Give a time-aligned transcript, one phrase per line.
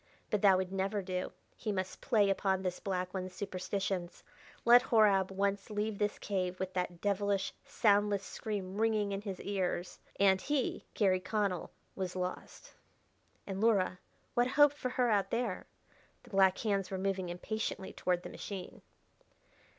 [0.31, 4.23] But that would never do: he must play upon this black one's superstitions.
[4.65, 9.99] Let Horab once leave this cave with that devilish, soundless scream ringing in his ears
[10.19, 12.73] and he, Garry Connell, was lost.
[13.45, 13.99] And Luhra!
[14.33, 15.67] what hope for her out there?...
[16.23, 18.81] The black hands were moving impatiently toward the machine....